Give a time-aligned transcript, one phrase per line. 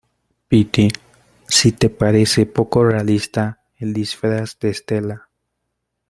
[0.47, 0.89] piti,
[1.47, 5.29] si te parece poco realista el disfraz de Estela